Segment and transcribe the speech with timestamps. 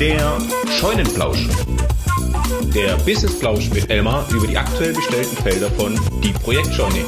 [0.00, 1.46] Der Scheunenplausch.
[2.74, 7.04] Der Businessplausch mit Elmar über die aktuell bestellten Felder von Die Projektscheune.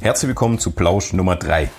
[0.00, 1.70] Herzlich willkommen zu Plausch Nummer 3.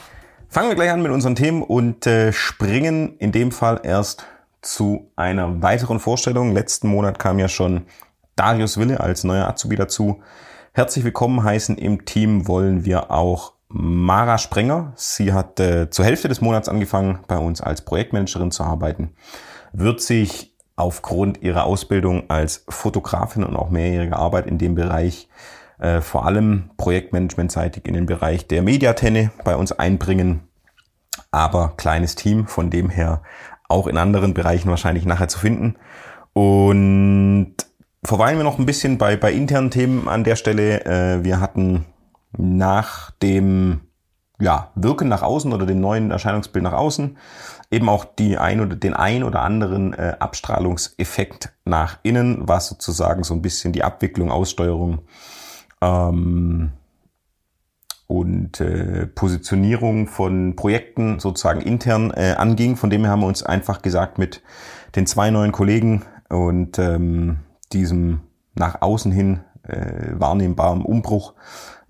[0.48, 4.25] Fangen wir gleich an mit unseren Themen und äh, springen in dem Fall erst
[4.61, 6.54] zu einer weiteren Vorstellung.
[6.54, 7.88] Letzten Monat kam ja schon
[8.38, 10.21] Darius Wille als neuer Azubi dazu.
[10.71, 14.93] Herzlich willkommen heißen im Team wollen wir auch Mara Sprenger.
[14.96, 19.11] Sie hat äh, zur Hälfte des Monats angefangen, bei uns als Projektmanagerin zu arbeiten,
[19.73, 25.28] wird sich aufgrund ihrer Ausbildung als Fotografin und auch mehrjähriger Arbeit in dem Bereich
[25.79, 30.47] äh, vor allem projektmanagementseitig in den Bereich der Mediatenne bei uns einbringen.
[31.31, 33.22] Aber kleines Team, von dem her
[33.67, 35.75] auch in anderen Bereichen wahrscheinlich nachher zu finden.
[36.34, 37.56] Und
[38.03, 40.86] verweilen wir noch ein bisschen bei, bei internen Themen an der Stelle.
[40.86, 41.86] Äh, wir hatten
[42.36, 43.81] nach dem
[44.39, 47.17] ja, Wirken nach außen oder dem neuen Erscheinungsbild nach außen
[47.72, 53.23] eben auch die ein oder den ein oder anderen äh, Abstrahlungseffekt nach innen, was sozusagen
[53.23, 55.00] so ein bisschen die Abwicklung, Aussteuerung
[55.81, 56.72] ähm,
[58.08, 62.78] und äh, Positionierung von Projekten sozusagen intern äh, anging.
[62.78, 64.41] Von dem her haben wir uns einfach gesagt mit
[64.95, 67.39] den zwei neuen Kollegen und ähm,
[67.73, 68.22] diesem
[68.56, 71.34] nach außen hin äh, wahrnehmbaren Umbruch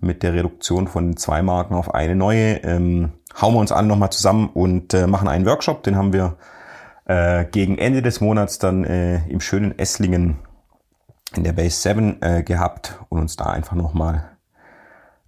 [0.00, 4.10] mit der Reduktion von zwei Marken auf eine neue, ähm, hauen wir uns alle nochmal
[4.10, 5.82] zusammen und äh, machen einen Workshop.
[5.82, 6.36] Den haben wir
[7.06, 10.38] äh, gegen Ende des Monats dann äh, im schönen Esslingen
[11.34, 14.30] in der Base 7 äh, gehabt und uns da einfach nochmal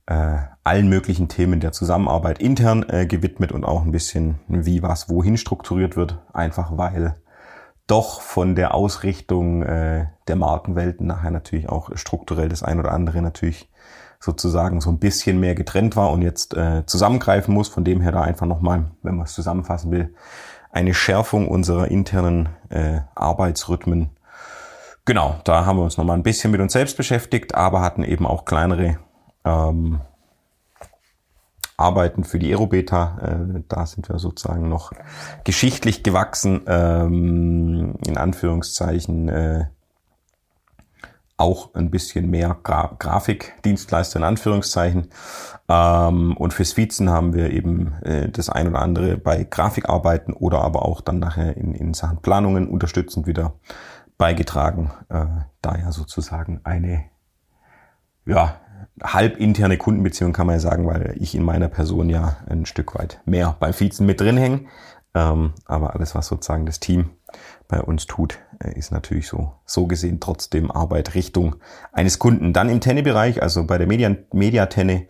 [0.06, 5.08] äh, allen möglichen Themen der Zusammenarbeit intern äh, gewidmet und auch ein bisschen wie was
[5.08, 7.16] wohin strukturiert wird, einfach weil
[7.90, 13.20] doch von der Ausrichtung äh, der Markenwelten nachher natürlich auch strukturell das ein oder andere
[13.20, 13.68] natürlich
[14.20, 17.68] sozusagen so ein bisschen mehr getrennt war und jetzt äh, zusammengreifen muss.
[17.68, 20.14] Von dem her da einfach nochmal, wenn man es zusammenfassen will,
[20.70, 24.10] eine Schärfung unserer internen äh, Arbeitsrhythmen.
[25.04, 28.26] Genau, da haben wir uns nochmal ein bisschen mit uns selbst beschäftigt, aber hatten eben
[28.26, 28.98] auch kleinere
[29.44, 30.00] ähm,
[31.80, 33.18] Arbeiten für die Aerobeta.
[33.22, 34.92] Äh, da sind wir sozusagen noch
[35.44, 39.28] geschichtlich gewachsen, ähm, in Anführungszeichen.
[39.28, 39.64] Äh,
[41.40, 45.08] auch ein bisschen mehr Gra Grafikdienstleister in Anführungszeichen.
[45.68, 50.60] Ähm, und fürs Vizen haben wir eben äh, das ein oder andere bei Grafikarbeiten oder
[50.60, 53.54] aber auch dann nachher in, in Sachen Planungen unterstützend wieder
[54.18, 55.24] beigetragen, äh,
[55.62, 57.04] da ja sozusagen eine
[58.26, 58.60] ja,
[59.02, 62.98] halb interne Kundenbeziehung kann man ja sagen, weil ich in meiner Person ja ein Stück
[62.98, 64.66] weit mehr beim Vizen mit drin hänge.
[65.14, 67.10] Ähm, aber alles, was sozusagen das Team
[67.66, 71.56] bei uns tut, äh, ist natürlich so, so gesehen trotzdem Arbeit Richtung
[71.92, 72.52] eines Kunden.
[72.52, 75.06] Dann im Tenne-Bereich, also bei der Media, Mediatenne,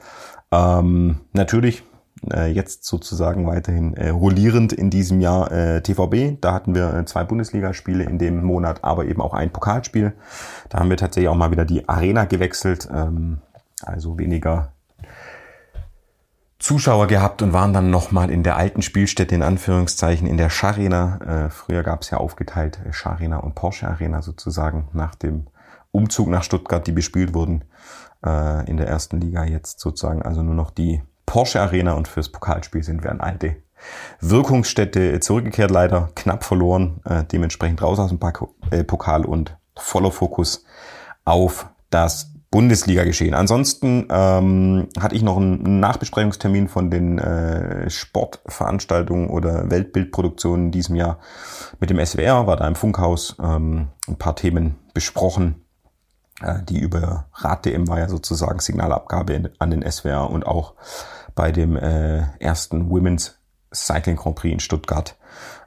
[0.52, 1.82] ähm, natürlich
[2.32, 6.40] äh, jetzt sozusagen weiterhin äh, rollierend in diesem Jahr äh, TVB.
[6.40, 10.14] Da hatten wir äh, zwei Bundesligaspiele in dem Monat, aber eben auch ein Pokalspiel.
[10.68, 12.88] Da haben wir tatsächlich auch mal wieder die Arena gewechselt.
[12.92, 13.38] Ähm,
[13.82, 14.72] also weniger
[16.58, 21.46] Zuschauer gehabt und waren dann nochmal in der alten Spielstätte in Anführungszeichen in der Scharena.
[21.46, 25.46] Äh, früher gab es ja aufgeteilt äh, Scharena und Porsche Arena sozusagen nach dem
[25.90, 27.64] Umzug nach Stuttgart, die bespielt wurden
[28.24, 29.44] äh, in der ersten Liga.
[29.44, 33.56] Jetzt sozusagen also nur noch die Porsche Arena und fürs Pokalspiel sind wir an alte
[34.20, 38.20] Wirkungsstätte zurückgekehrt, leider knapp verloren, äh, dementsprechend raus aus dem
[38.70, 40.64] äh, Pokal und voller Fokus
[41.24, 43.34] auf das Bundesliga geschehen.
[43.34, 50.96] Ansonsten ähm, hatte ich noch einen Nachbesprechungstermin von den äh, Sportveranstaltungen oder Weltbildproduktionen in diesem
[50.96, 51.20] Jahr
[51.78, 55.64] mit dem SWR, war da im Funkhaus ähm, ein paar Themen besprochen.
[56.42, 60.74] Äh, die über Rad-DM war ja sozusagen Signalabgabe an den SWR und auch
[61.36, 63.38] bei dem äh, ersten Women's
[63.72, 65.16] Cycling Grand Prix in Stuttgart.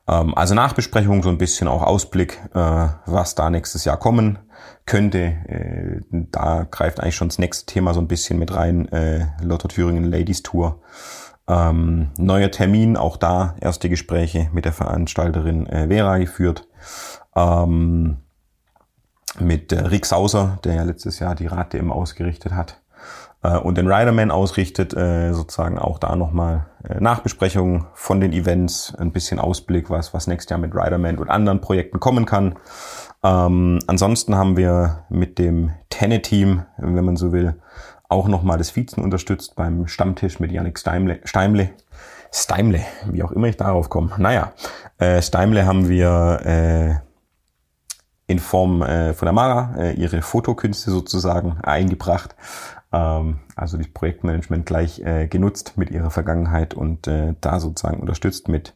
[0.08, 4.40] Ähm, also Nachbesprechung, so ein bisschen auch Ausblick, äh, was da nächstes Jahr kommen
[4.86, 5.20] könnte.
[5.20, 8.88] Äh, da greift eigentlich schon das nächste Thema so ein bisschen mit rein.
[8.92, 10.82] Äh, Lotto Thüringen Ladies Tour.
[11.48, 16.68] Ähm, neuer Termin, auch da erste Gespräche mit der Veranstalterin Vera geführt.
[17.36, 18.18] Ähm,
[19.40, 22.83] mit Rick Sauser, der ja letztes Jahr die Rad-DM ausgerichtet hat
[23.44, 28.96] äh, und den Riderman ausrichtet, äh, sozusagen auch da nochmal äh, Nachbesprechungen von den Events,
[28.96, 32.56] ein bisschen Ausblick, was, was nächstes Jahr mit Riderman und anderen Projekten kommen kann.
[33.24, 37.56] Ähm, ansonsten haben wir mit dem Tenne-Team, wenn man so will,
[38.10, 41.20] auch nochmal das Vizen unterstützt beim Stammtisch mit Yannick Steimle.
[41.24, 41.70] Steimle.
[42.32, 42.82] Steimle,
[43.12, 44.12] wie auch immer ich darauf komme.
[44.18, 44.54] Naja,
[44.98, 46.96] äh, Steimle haben wir äh,
[48.26, 52.36] in Form äh, von der Mara äh, ihre Fotokünste sozusagen eingebracht.
[52.94, 58.48] Ähm, also das Projektmanagement gleich äh, genutzt mit ihrer Vergangenheit und äh, da sozusagen unterstützt
[58.48, 58.76] mit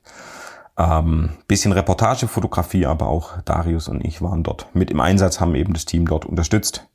[0.77, 5.73] ähm, bisschen Reportagefotografie, aber auch Darius und ich waren dort mit im Einsatz, haben eben
[5.73, 6.87] das Team dort unterstützt,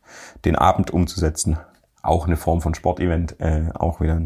[0.45, 1.59] den Abend umzusetzen.
[2.03, 4.21] Auch eine Form von Sportevent, äh, auch wieder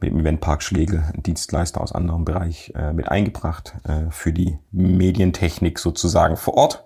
[0.00, 4.58] mit dem Eventpark Schlegel, ein Dienstleister aus anderem Bereich, äh, mit eingebracht äh, für die
[4.70, 6.84] Medientechnik sozusagen vor Ort.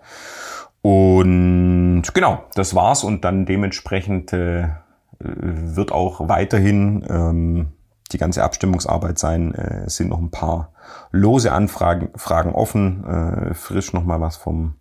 [0.82, 4.68] Und genau, das war's und dann dementsprechend äh,
[5.24, 7.72] wird auch weiterhin ähm,
[8.12, 9.54] die ganze Abstimmungsarbeit sein.
[9.54, 10.72] Äh, es sind noch ein paar
[11.10, 14.74] lose Anfragen Fragen offen, äh, frisch nochmal was vom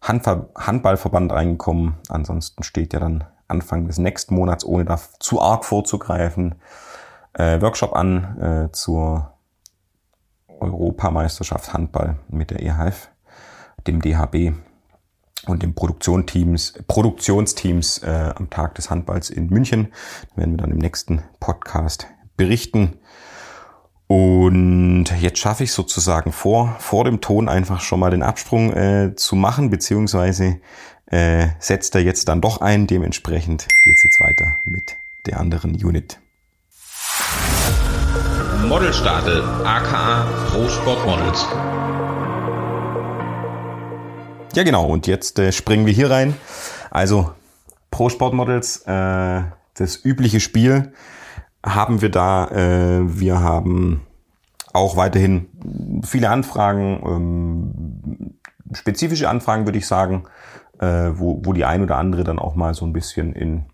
[0.00, 1.94] Handver Handballverband reingekommen.
[2.08, 6.56] Ansonsten steht ja dann Anfang des nächsten Monats, ohne da zu arg vorzugreifen,
[7.34, 9.32] äh, Workshop an äh, zur
[10.60, 13.10] Europameisterschaft Handball mit der EHF,
[13.86, 14.54] dem DHB
[15.46, 19.88] und dem Produktionsteams, Produktionsteams äh, am Tag des Handballs in München.
[20.30, 22.06] Da werden wir dann im nächsten Podcast
[22.36, 22.98] berichten.
[24.06, 29.14] Und jetzt schaffe ich sozusagen vor, vor dem Ton einfach schon mal den Absprung äh,
[29.16, 30.60] zu machen, beziehungsweise
[31.06, 32.86] äh, setzt er jetzt dann doch ein.
[32.86, 34.96] Dementsprechend geht es jetzt weiter mit
[35.26, 36.18] der anderen Unit.
[38.68, 41.46] Modelstadel, aka Pro Sport Models.
[44.54, 46.34] Ja genau, und jetzt äh, springen wir hier rein.
[46.90, 47.30] Also
[47.90, 49.42] Pro Sport Models, äh,
[49.74, 50.92] das übliche Spiel
[51.64, 52.48] haben wir da.
[52.48, 54.02] Äh, wir haben
[54.74, 58.34] auch weiterhin viele Anfragen, ähm,
[58.74, 60.24] spezifische Anfragen würde ich sagen,
[60.80, 63.66] äh, wo, wo die ein oder andere dann auch mal so ein bisschen in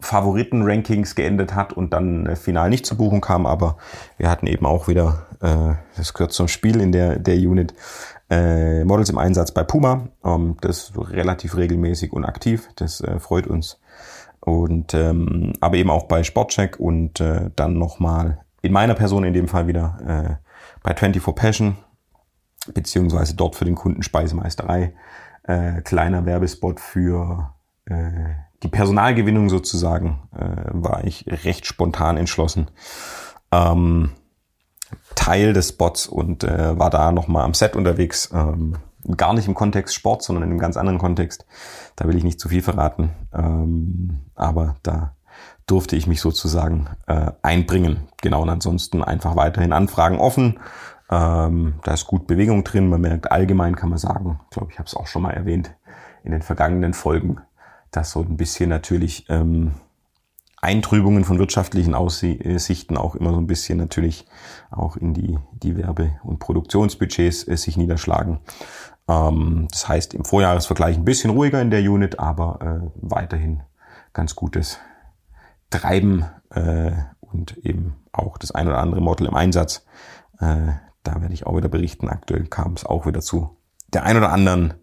[0.00, 3.76] Favoriten-Rankings geendet hat und dann äh, final nicht zur Buchung kam, aber
[4.18, 7.74] wir hatten eben auch wieder, äh, das gehört zum Spiel in der, der Unit,
[8.30, 10.08] äh, Models im Einsatz bei Puma.
[10.24, 13.80] Ähm, das relativ regelmäßig und aktiv, das äh, freut uns.
[14.40, 19.34] Und ähm, aber eben auch bei Sportcheck und äh, dann nochmal in meiner Person in
[19.34, 20.46] dem Fall wieder äh,
[20.82, 21.76] bei 24 Passion,
[22.72, 24.94] beziehungsweise dort für den Kunden Speisemeisterei.
[25.42, 27.54] Äh, kleiner Werbespot für
[27.86, 32.70] äh, die Personalgewinnung sozusagen äh, war ich recht spontan entschlossen.
[33.52, 34.10] Ähm,
[35.14, 38.30] Teil des Spots und äh, war da nochmal am Set unterwegs.
[38.32, 38.76] Ähm,
[39.16, 41.46] gar nicht im Kontext Sport, sondern in einem ganz anderen Kontext.
[41.96, 43.10] Da will ich nicht zu viel verraten.
[43.32, 45.14] Ähm, aber da
[45.66, 48.08] durfte ich mich sozusagen äh, einbringen.
[48.20, 50.58] Genau, und ansonsten einfach weiterhin Anfragen offen.
[51.10, 52.88] Ähm, da ist gut Bewegung drin.
[52.88, 55.74] Man merkt allgemein, kann man sagen, ich glaube, ich habe es auch schon mal erwähnt
[56.22, 57.38] in den vergangenen Folgen,
[57.90, 59.72] dass so ein bisschen natürlich ähm,
[60.62, 64.26] Eintrübungen von wirtschaftlichen Aussichten auch immer so ein bisschen natürlich
[64.70, 68.40] auch in die, die Werbe- und Produktionsbudgets äh, sich niederschlagen.
[69.08, 73.62] Ähm, das heißt, im Vorjahresvergleich ein bisschen ruhiger in der Unit, aber äh, weiterhin
[74.12, 74.78] ganz gutes
[75.70, 79.86] Treiben äh, und eben auch das ein oder andere Model im Einsatz.
[80.40, 80.72] Äh,
[81.02, 82.08] da werde ich auch wieder berichten.
[82.08, 83.56] Aktuell kam es auch wieder zu
[83.92, 84.74] der ein oder anderen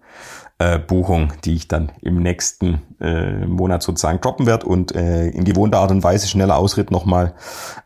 [0.59, 5.43] äh, Buchung, die ich dann im nächsten äh, Monat sozusagen droppen werde und äh, in
[5.43, 7.35] gewohnter Art und Weise schneller Ausritt nochmal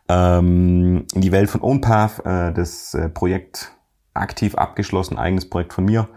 [0.08, 3.72] ähm, in die Welt von OwnPath, äh, das äh, Projekt
[4.14, 6.08] aktiv abgeschlossen, eigenes Projekt von mir,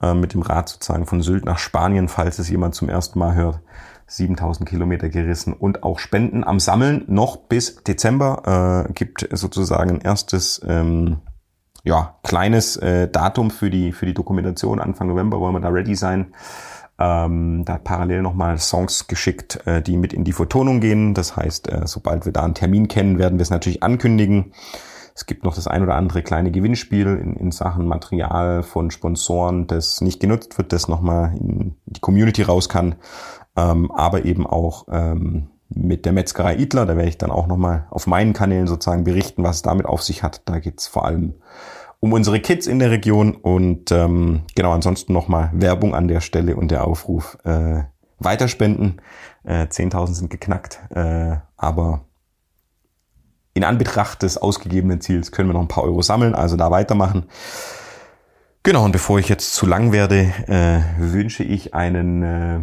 [0.00, 3.34] äh, mit dem Rad sozusagen von Sylt nach Spanien, falls es jemand zum ersten Mal
[3.34, 3.60] hört.
[4.08, 10.60] 7000 Kilometer gerissen und auch Spenden am Sammeln noch bis Dezember äh, gibt sozusagen erstes
[10.68, 11.18] ähm,
[11.84, 14.80] ja, kleines äh, Datum für die, für die Dokumentation.
[14.80, 16.34] Anfang November wollen wir da ready sein.
[16.98, 21.14] Ähm, da parallel nochmal Songs geschickt, äh, die mit in die Vertonung gehen.
[21.14, 24.52] Das heißt, äh, sobald wir da einen Termin kennen, werden wir es natürlich ankündigen.
[25.14, 29.66] Es gibt noch das ein oder andere kleine Gewinnspiel in, in Sachen Material von Sponsoren,
[29.66, 32.94] das nicht genutzt wird, das nochmal in die Community raus kann.
[33.56, 36.86] Ähm, aber eben auch ähm, mit der Metzgerei Idler.
[36.86, 40.02] Da werde ich dann auch nochmal auf meinen Kanälen sozusagen berichten, was es damit auf
[40.02, 40.42] sich hat.
[40.46, 41.34] Da geht's vor allem
[42.00, 46.56] um unsere Kids in der Region und ähm, genau ansonsten nochmal Werbung an der Stelle
[46.56, 47.84] und der Aufruf äh,
[48.18, 49.00] weiterspenden.
[49.44, 52.06] Äh, 10.000 sind geknackt, äh, aber
[53.54, 57.26] in Anbetracht des ausgegebenen Ziels können wir noch ein paar Euro sammeln, also da weitermachen.
[58.64, 62.60] Genau, und bevor ich jetzt zu lang werde, äh, wünsche ich einen äh,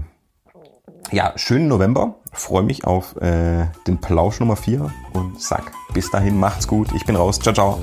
[1.12, 2.16] ja, schönen November.
[2.32, 6.90] Freue mich auf äh, den Plausch Nummer 4 und sag bis dahin, macht's gut.
[6.96, 7.40] Ich bin raus.
[7.40, 7.80] Ciao, ciao.